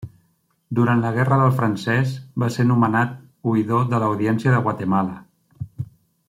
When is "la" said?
1.05-1.11